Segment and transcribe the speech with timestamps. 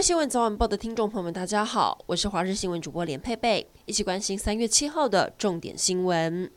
[0.00, 6.50] 新闻早晚报的听众朋友们，大家好，我是华视新闻主播连佩佩，一起关心三月七号的重点新闻。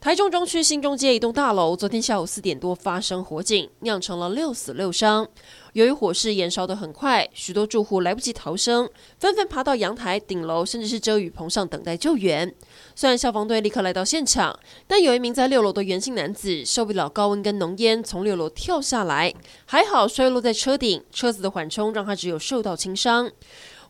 [0.00, 5.28] 台中中区新中街一栋大楼昨天下午四点多发生火警，酿成了六死六伤。
[5.74, 8.88] 由于火势延烧得很快，许多住户来不及逃生，
[9.18, 12.50] 纷纷爬到阳台、顶楼，甚至是遮雨棚上等待救援。
[12.96, 19.34] 虽然消防队立刻来到现场，但有一名在六楼的袁姓男子受不了高温跟浓烟，从六楼跳下来，
[19.66, 23.30] 还好摔落在车顶，车子的缓冲让他只有受到轻伤。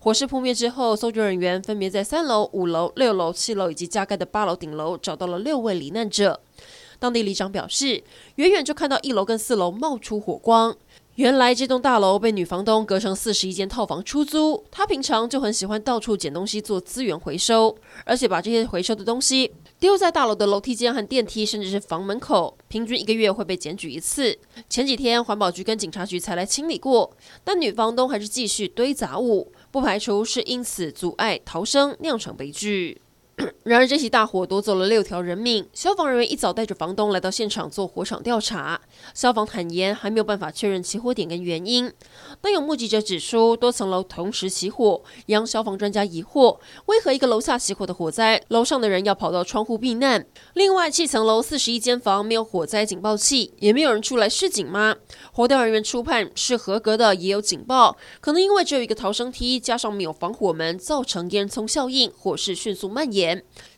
[0.02, 6.40] 火势扑灭之后，搜救人员分别在三楼、五楼、六楼、七楼以及加盖的八楼顶楼找到了六位罹难者。
[6.98, 8.02] 当地里长表示，
[8.36, 10.74] 远远就看到一楼跟四楼冒出火光。
[11.16, 17.76] 原来这栋大楼被女房东隔成四十一间套房出租，她平常就很喜欢到处捡东西做资源回收，
[18.06, 24.38] 而且把这些回收的东西丢在大楼的楼梯间和电梯，甚至是房门口，平均一个月会被检举一次。
[24.68, 27.10] 前几天环保局跟警察局才来清理过，
[27.42, 29.50] 但女房东还是继续堆杂物。
[29.70, 33.00] 不排除是因此阻碍逃生，酿成悲剧。
[33.62, 35.66] 然而，这起大火夺走了六条人命。
[35.72, 38.80] 消防人员一早带着房东来到现场做火场调查。
[39.14, 41.92] 消防坦言还没有办法确认起火点跟原因。
[42.40, 50.26] 但有目击者指出，多层楼同时起火，让消防专家疑惑：为何一个楼下起火的火灾，楼上的人要跑到窗户避难？
[50.54, 54.96] 另外，七层楼四十一间房没有火灾警报器，也没有人出来示警吗？
[55.32, 63.29] 火调人员初判是合格的，也有警报，可能因为只有一个逃生梯，加上没有防火门，造成烟囱效应，火势迅速蔓延。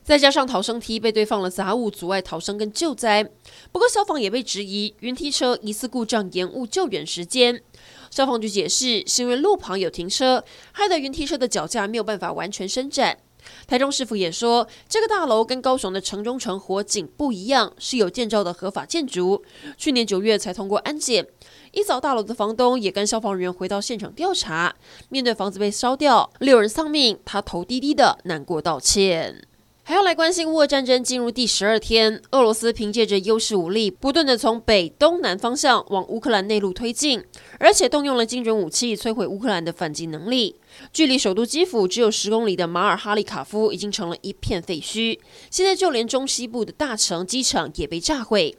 [0.02, 3.22] 再加上逃生梯被堆放了杂物，阻碍逃生跟救灾。
[3.70, 7.62] 不过消防也被质疑，云梯车疑似故障延误救援时间。
[8.10, 13.18] 消防局解释，是因为路旁有停车，害得云梯车的脚架没有办法完全伸展。
[13.66, 19.44] 台中市府也说，这个大楼跟高雄的城中城火警不一样，是有建造的合法建筑，
[19.76, 21.26] 去年九月才通过安检。
[21.72, 24.74] 一早，大楼的房东也跟消防人员回到现场调查。
[25.08, 29.46] 面对房子被烧掉，六人丧命，他头低低的难过道歉。
[29.84, 37.24] 还要来关心乌俄战争进入第十二天，俄罗斯凭借着优势武力，不断的从北、东南方向往乌克兰内陆推进，
[37.58, 40.54] 而且动用了精准武器摧毁乌克兰的反击能力。
[40.92, 45.18] 距离首都基辅只有十公里的马尔哈利卡夫已经成了一片废墟，
[45.50, 48.56] 现在就连中西部的大城机场也被炸毁。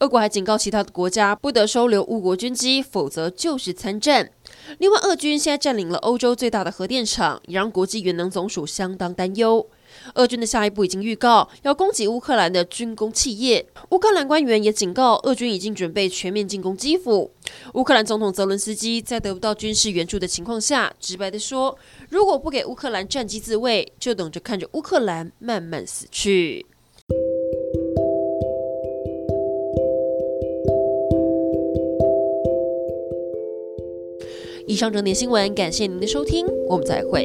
[0.00, 4.30] 俄国还警告其他的国家不得收留乌国军机，否则就是参战。
[4.78, 9.66] 另外，俄军现在占领了欧洲最大的核电厂，也让国际原能总署相当担忧。
[10.14, 13.66] 俄军的下一步已经预告要攻击乌克兰的军工企业。
[13.90, 17.30] 乌克兰官员也警告，俄军已经准备全面进攻基辅。
[17.74, 21.78] 乌克兰总统泽伦斯基在得不到军事援助的情况下，直白地说
[22.10, 26.66] ：“如果不给乌克兰战机自卫，就等着看着乌克兰慢慢死去。”
[34.68, 37.24] 以上整点新闻，感谢您的收听，我们再会。